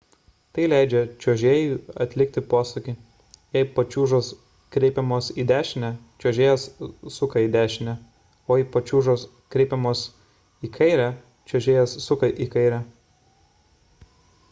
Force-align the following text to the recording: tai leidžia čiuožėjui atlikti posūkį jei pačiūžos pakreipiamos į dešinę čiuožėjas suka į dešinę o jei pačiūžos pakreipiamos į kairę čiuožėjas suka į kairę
tai 0.57 0.63
leidžia 0.71 0.99
čiuožėjui 1.23 1.73
atlikti 2.05 2.41
posūkį 2.53 2.93
jei 3.57 3.65
pačiūžos 3.75 4.29
pakreipiamos 4.37 5.27
į 5.43 5.45
dešinę 5.51 5.91
čiuožėjas 6.23 6.63
suka 7.17 7.43
į 7.43 7.51
dešinę 7.57 7.93
o 8.55 8.57
jei 8.61 8.67
pačiūžos 8.77 9.25
pakreipiamos 9.35 10.01
į 10.69 10.71
kairę 10.79 11.07
čiuožėjas 11.53 11.93
suka 12.07 12.31
į 12.47 12.49
kairę 12.57 12.81